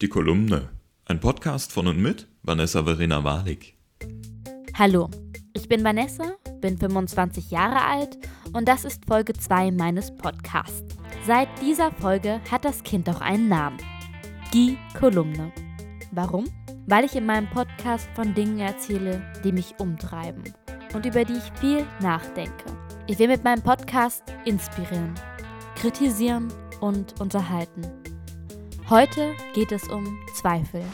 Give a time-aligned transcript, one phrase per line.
[0.00, 0.70] Die Kolumne.
[1.04, 3.76] Ein Podcast von und mit Vanessa Verena Walik.
[4.78, 5.10] Hallo,
[5.52, 8.16] ich bin Vanessa, bin 25 Jahre alt
[8.54, 10.96] und das ist Folge 2 meines Podcasts.
[11.26, 13.76] Seit dieser Folge hat das Kind auch einen Namen.
[14.54, 15.52] Die Kolumne.
[16.12, 16.46] Warum?
[16.86, 20.44] Weil ich in meinem Podcast von Dingen erzähle, die mich umtreiben
[20.94, 22.64] und über die ich viel nachdenke.
[23.06, 25.12] Ich will mit meinem Podcast inspirieren,
[25.74, 26.48] kritisieren
[26.80, 27.82] und unterhalten.
[28.90, 30.84] Heute geht es um Zweifel.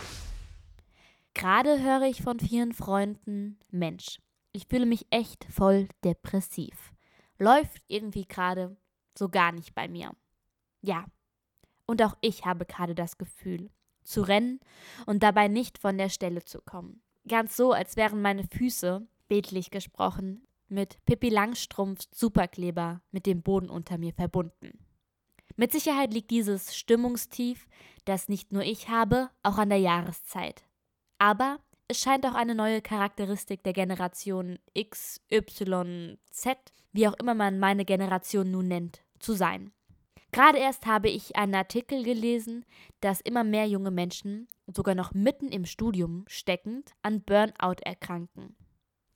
[1.32, 4.18] Gerade höre ich von vielen Freunden, Mensch,
[4.52, 6.92] ich fühle mich echt voll depressiv.
[7.38, 8.76] Läuft irgendwie gerade
[9.16, 10.10] so gar nicht bei mir.
[10.82, 11.06] Ja,
[11.86, 13.70] und auch ich habe gerade das Gefühl,
[14.04, 14.60] zu rennen
[15.06, 17.00] und dabei nicht von der Stelle zu kommen.
[17.26, 23.70] Ganz so, als wären meine Füße, bildlich gesprochen, mit Pippi Langstrumpfs Superkleber mit dem Boden
[23.70, 24.85] unter mir verbunden.
[25.56, 27.66] Mit Sicherheit liegt dieses Stimmungstief,
[28.04, 30.64] das nicht nur ich habe, auch an der Jahreszeit.
[31.18, 36.58] Aber es scheint auch eine neue Charakteristik der Generation X, Y, Z,
[36.92, 39.72] wie auch immer man meine Generation nun nennt, zu sein.
[40.30, 42.66] Gerade erst habe ich einen Artikel gelesen,
[43.00, 48.56] dass immer mehr junge Menschen, sogar noch mitten im Studium steckend, an Burnout erkranken.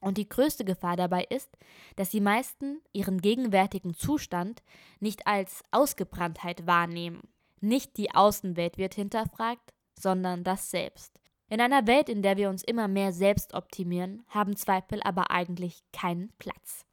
[0.01, 1.51] Und die größte Gefahr dabei ist,
[1.97, 4.62] dass die meisten ihren gegenwärtigen Zustand
[4.98, 7.29] nicht als Ausgebranntheit wahrnehmen.
[7.61, 11.21] Nicht die Außenwelt wird hinterfragt, sondern das Selbst.
[11.51, 15.83] In einer Welt, in der wir uns immer mehr selbst optimieren, haben Zweifel aber eigentlich
[15.93, 16.87] keinen Platz.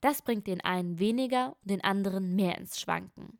[0.00, 3.38] Das bringt den einen weniger und den anderen mehr ins Schwanken.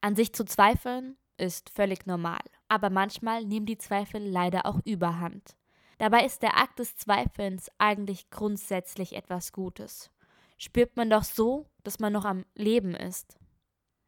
[0.00, 5.56] An sich zu zweifeln ist völlig normal, aber manchmal nehmen die Zweifel leider auch überhand.
[5.98, 10.10] Dabei ist der Akt des Zweifelns eigentlich grundsätzlich etwas Gutes.
[10.58, 13.38] Spürt man doch so, dass man noch am Leben ist.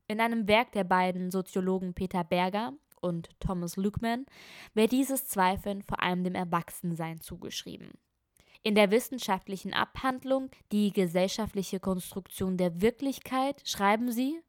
[0.09, 4.27] In einem Werk der beiden Soziologen Peter Berger und Thomas Luckman
[4.75, 7.91] wird dieses Zweifeln vor allem dem Erwachsensein zugeschrieben.
[8.63, 14.41] In der wissenschaftlichen Abhandlung Die gesellschaftliche Konstruktion der Wirklichkeit schreiben sie,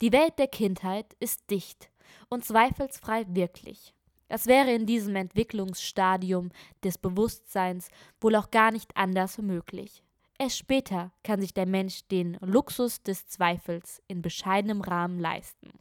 [0.00, 1.90] die Welt der Kindheit ist dicht
[2.28, 3.94] und zweifelsfrei wirklich.
[4.28, 6.50] Das wäre in diesem Entwicklungsstadium
[6.84, 7.88] des Bewusstseins
[8.20, 10.02] wohl auch gar nicht anders möglich.
[10.38, 15.72] Erst später kann sich der Mensch den Luxus des Zweifels in bescheidenem Rahmen leisten.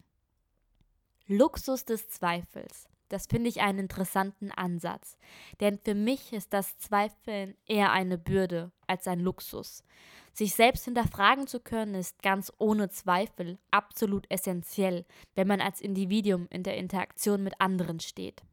[1.27, 2.87] Luxus des Zweifels.
[3.09, 5.17] Das finde ich einen interessanten Ansatz,
[5.59, 9.83] denn für mich ist das Zweifeln eher eine Bürde als ein Luxus.
[10.37, 15.03] Sich selbst hinterfragen zu können, ist ganz ohne Zweifel absolut essentiell,
[15.33, 18.43] wenn man als Individuum in der Interaktion mit anderen steht.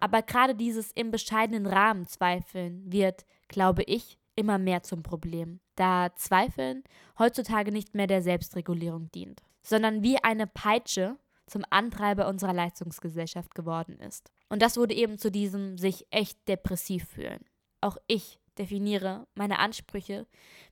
[0.00, 6.12] Aber gerade dieses im bescheidenen Rahmen Zweifeln wird, glaube ich, immer mehr zum Problem, da
[6.16, 6.82] Zweifeln
[7.16, 14.00] heutzutage nicht mehr der Selbstregulierung dient, sondern wie eine Peitsche zum Antreiber unserer Leistungsgesellschaft geworden
[14.00, 14.32] ist.
[14.48, 17.44] Und das wurde eben zu diesem sich echt depressiv fühlen.
[17.80, 20.26] Auch ich definiere meine Ansprüche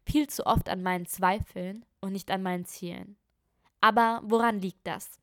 [0.05, 3.17] viel zu oft an meinen Zweifeln und nicht an meinen Zielen.
[3.81, 5.19] Aber woran liegt das?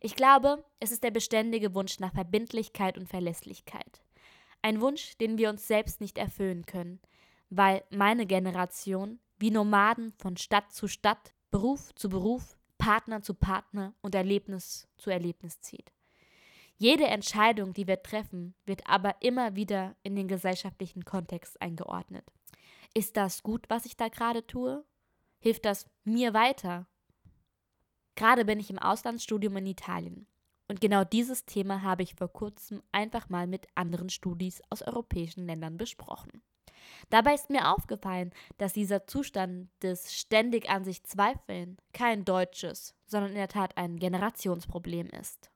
[0.00, 4.02] Ich glaube, es ist der beständige Wunsch nach Verbindlichkeit und Verlässlichkeit.
[4.62, 7.00] Ein Wunsch, den wir uns selbst nicht erfüllen können,
[7.50, 13.94] weil meine Generation wie Nomaden von Stadt zu Stadt, Beruf zu Beruf, Partner zu Partner
[14.00, 15.92] und Erlebnis zu Erlebnis zieht.
[16.76, 22.24] Jede Entscheidung, die wir treffen, wird aber immer wieder in den gesellschaftlichen Kontext eingeordnet.
[22.94, 24.84] Ist das gut, was ich da gerade tue?
[25.38, 26.86] Hilft das mir weiter?
[28.14, 30.26] Gerade bin ich im Auslandsstudium in Italien.
[30.68, 35.46] Und genau dieses Thema habe ich vor kurzem einfach mal mit anderen Studis aus europäischen
[35.46, 36.42] Ländern besprochen.
[37.10, 43.30] Dabei ist mir aufgefallen, dass dieser Zustand des ständig an sich Zweifeln kein deutsches, sondern
[43.30, 45.51] in der Tat ein Generationsproblem ist.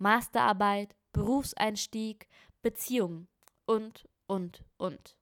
[0.00, 2.28] Masterarbeit, Berufseinstieg,
[2.62, 3.28] Beziehungen
[3.64, 5.16] und, und, und.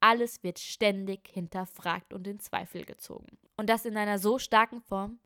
[0.00, 3.38] Alles wird ständig hinterfragt und in Zweifel gezogen.
[3.56, 5.20] Und das in einer so starken Form,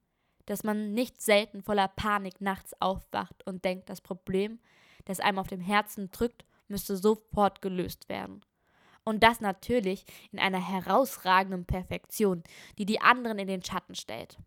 [0.46, 4.60] dass man nicht selten voller Panik nachts aufwacht und denkt, das Problem,
[5.04, 8.44] das einem auf dem Herzen drückt, müsste sofort gelöst werden.
[9.04, 12.42] Und das natürlich in einer herausragenden Perfektion,
[12.78, 14.38] die die anderen in den Schatten stellt.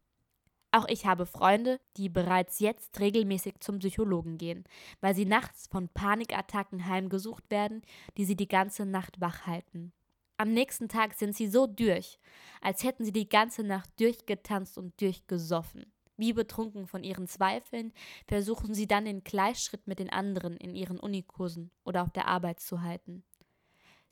[0.78, 4.64] Auch ich habe Freunde, die bereits jetzt regelmäßig zum Psychologen gehen,
[5.02, 7.82] weil sie nachts von Panikattacken heimgesucht werden,
[8.16, 9.92] die sie die ganze Nacht wach halten.
[10.38, 12.20] Am nächsten Tag sind sie so durch,
[12.62, 15.92] als hätten sie die ganze Nacht durchgetanzt und durchgesoffen.
[16.16, 17.92] Wie betrunken von ihren Zweifeln
[18.28, 22.60] versuchen sie dann den Gleichschritt mit den anderen in ihren Unikursen oder auf der Arbeit
[22.60, 23.24] zu halten.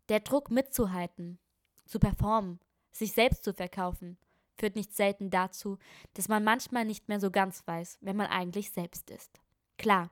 [0.10, 1.38] Der Druck mitzuhalten,
[1.86, 2.60] zu performen,
[2.92, 4.18] sich selbst zu verkaufen,
[4.58, 5.78] führt nicht selten dazu,
[6.14, 9.40] dass man manchmal nicht mehr so ganz weiß, wer man eigentlich selbst ist.
[9.78, 10.12] Klar,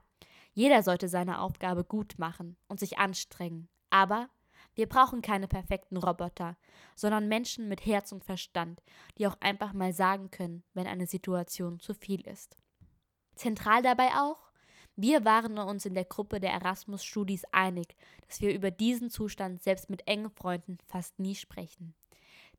[0.54, 3.68] Jeder sollte seine Aufgabe gut machen und sich anstrengen.
[3.90, 4.30] Aber
[4.76, 6.56] wir brauchen keine perfekten Roboter,
[6.94, 8.82] sondern Menschen mit Herz und Verstand,
[9.18, 12.56] die auch einfach mal sagen können, wenn eine Situation zu viel ist.
[13.34, 14.50] Zentral dabei auch,
[14.96, 17.96] wir waren uns in der Gruppe der Erasmus-Studis einig,
[18.28, 21.94] dass wir über diesen Zustand selbst mit engen Freunden fast nie sprechen.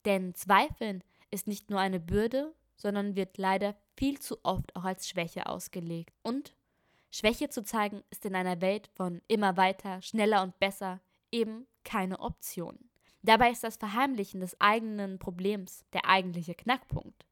[0.04, 1.02] Denn Zweifeln
[1.36, 6.14] ist nicht nur eine Bürde, sondern wird leider viel zu oft auch als Schwäche ausgelegt.
[6.24, 6.56] Und
[7.12, 11.02] Schwäche zu zeigen ist in einer Welt von immer weiter, schneller und besser
[11.32, 12.80] eben keine Option.
[13.22, 17.26] Dabei ist das Verheimlichen des eigenen Problems der eigentliche Knackpunkt.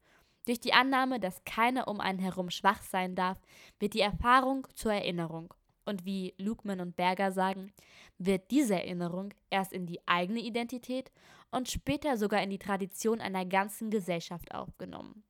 [0.46, 3.38] Durch die Annahme, dass keiner um einen herum schwach sein darf,
[3.78, 5.54] wird die Erfahrung zur Erinnerung.
[5.86, 7.72] Und wie Lugman und Berger sagen,
[8.18, 11.10] wird diese Erinnerung erst in die eigene Identität
[11.54, 15.22] und später sogar in die Tradition einer ganzen Gesellschaft aufgenommen.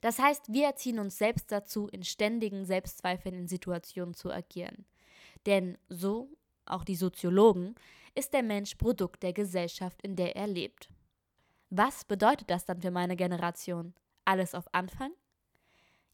[0.00, 4.86] Das heißt, wir erziehen uns selbst dazu, in ständigen Selbstzweifeln in Situationen zu agieren.
[5.46, 6.30] Denn so,
[6.66, 7.74] auch die Soziologen,
[8.14, 10.88] ist der Mensch Produkt der Gesellschaft, in der er lebt.
[11.70, 13.94] Was bedeutet das dann für meine Generation?
[14.24, 15.12] Alles auf Anfang?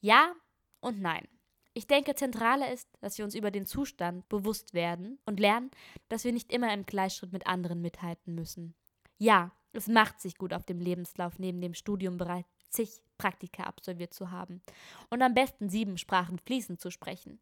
[0.01, 0.35] Ja
[0.81, 1.29] und nein.
[1.73, 5.71] Ich denke, zentraler ist, dass wir uns über den Zustand bewusst werden und lernen,
[6.09, 8.75] dass wir nicht immer im Gleichschritt mit anderen mithalten müssen.
[9.19, 14.13] Ja, es macht sich gut auf dem Lebenslauf neben dem Studium bereits zig Praktika absolviert
[14.13, 14.61] zu haben
[15.11, 17.41] und am besten sieben Sprachen fließend zu sprechen.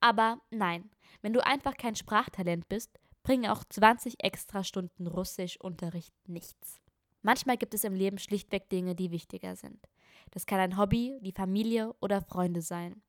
[0.00, 0.90] Aber nein,
[1.20, 6.80] wenn du einfach kein Sprachtalent bist, bringen auch 20 extra Stunden Russischunterricht nichts.
[7.22, 9.88] Manchmal gibt es im Leben schlichtweg Dinge, die wichtiger sind.
[10.30, 13.02] Das kann ein Hobby, die Familie oder Freunde sein.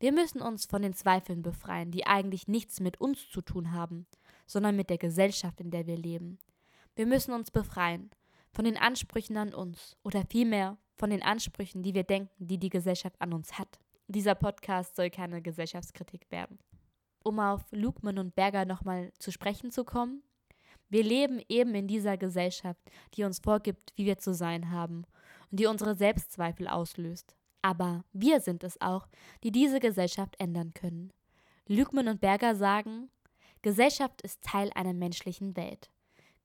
[0.00, 4.06] Wir müssen uns von den Zweifeln befreien, die eigentlich nichts mit uns zu tun haben,
[4.46, 6.38] sondern mit der Gesellschaft, in der wir leben.
[6.94, 8.10] Wir müssen uns befreien
[8.52, 12.68] von den Ansprüchen an uns oder vielmehr von den Ansprüchen, die wir denken, die die
[12.68, 13.78] Gesellschaft an uns hat.
[14.08, 16.58] Dieser Podcast soll keine Gesellschaftskritik werden.
[17.24, 20.22] Um auf Lugman und Berger nochmal zu sprechen zu kommen,
[20.90, 22.82] wir leben eben in dieser Gesellschaft,
[23.14, 25.06] die uns vorgibt, wie wir zu sein haben
[25.50, 27.34] und die unsere Selbstzweifel auslöst.
[27.62, 29.08] Aber wir sind es auch,
[29.44, 31.10] die diese Gesellschaft ändern können.
[31.66, 33.08] Lügmann und Berger sagen,
[33.62, 35.90] Gesellschaft ist Teil einer menschlichen Welt.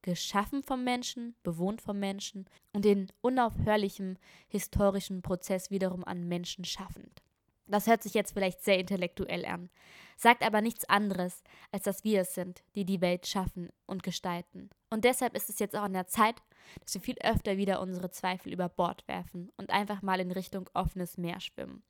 [0.07, 4.15] Geschaffen vom Menschen, bewohnt vom Menschen und in unaufhörlichem
[4.48, 7.21] historischen Prozess wiederum an Menschen schaffend.
[7.65, 9.69] Das hört sich jetzt vielleicht sehr intellektuell an,
[10.15, 11.44] sagt aber nichts anderes,
[11.74, 14.69] als dass wir es sind, die die Welt schaffen und gestalten.
[14.89, 16.42] Und deshalb ist es jetzt auch an der Zeit,
[16.80, 20.69] dass wir viel öfter wieder unsere Zweifel über Bord werfen und einfach mal in Richtung
[20.74, 21.83] offenes Meer schwimmen.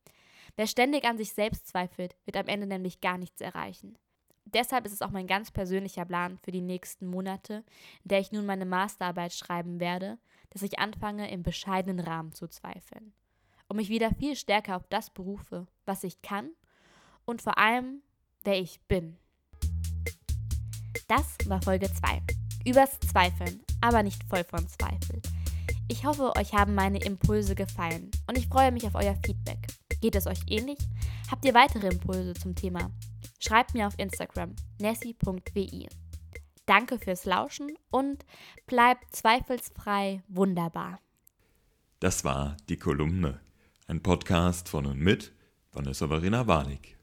[0.55, 3.95] Wer ständig an sich selbst zweifelt, wird am Ende nämlich gar nichts erreichen.
[4.53, 7.63] Deshalb ist es auch mein ganz persönlicher Plan für die nächsten Monate,
[8.03, 10.17] in der ich nun meine Masterarbeit schreiben werde,
[10.51, 13.13] dass ich anfange, im bescheidenen Rahmen zu zweifeln
[13.67, 16.51] und mich wieder viel stärker auf das berufe, was ich kann
[17.25, 18.01] und vor allem,
[18.43, 19.17] wer ich bin.
[21.07, 22.21] Das war Folge 2.
[22.65, 25.21] Übers Zweifeln, aber nicht voll von Zweifel.
[25.89, 29.67] Ich hoffe, euch haben meine Impulse gefallen und ich freue mich auf euer Feedback.
[30.01, 30.77] Geht es euch ähnlich?
[31.29, 32.89] Habt ihr weitere Impulse zum Thema?
[33.39, 35.89] Schreibt mir auf Instagram nessi.wi.
[36.65, 38.25] Danke fürs Lauschen und
[38.65, 40.99] bleibt zweifelsfrei wunderbar.
[41.99, 43.39] Das war die Kolumne.
[43.87, 45.33] Ein Podcast von und mit
[45.71, 46.96] Vanessa Verena Warnig.